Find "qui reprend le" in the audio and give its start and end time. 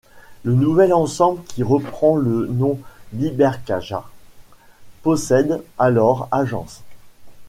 1.43-2.47